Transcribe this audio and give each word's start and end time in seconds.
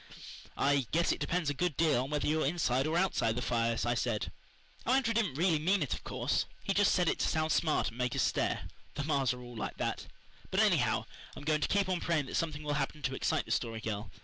"I 0.57 0.87
guess 0.89 1.11
it 1.11 1.19
depends 1.19 1.51
a 1.51 1.53
good 1.53 1.77
deal 1.77 2.01
on 2.01 2.09
whether 2.09 2.25
you're 2.25 2.43
inside 2.43 2.87
or 2.87 2.97
outside 2.97 3.35
the 3.35 3.41
fires," 3.43 3.85
I 3.85 3.93
said. 3.93 4.31
"Oh, 4.83 4.93
Andrew 4.95 5.13
didn't 5.13 5.35
really 5.37 5.59
mean 5.59 5.83
it, 5.83 5.93
of 5.93 6.03
course. 6.03 6.45
He 6.63 6.73
just 6.73 6.91
said 6.95 7.07
it 7.07 7.19
to 7.19 7.27
sound 7.27 7.51
smart 7.51 7.89
and 7.89 7.99
make 7.99 8.15
us 8.15 8.23
stare. 8.23 8.67
The 8.95 9.03
Marrs 9.03 9.31
are 9.31 9.41
all 9.43 9.55
like 9.55 9.77
that. 9.77 10.07
But 10.49 10.59
anyhow, 10.59 11.05
I'm 11.35 11.43
going 11.43 11.61
to 11.61 11.67
keep 11.67 11.87
on 11.87 11.99
praying 11.99 12.25
that 12.25 12.35
something 12.35 12.63
will 12.63 12.73
happen 12.73 13.03
to 13.03 13.13
excite 13.15 13.45
the 13.45 13.51
Story 13.51 13.79
Girl. 13.79 14.09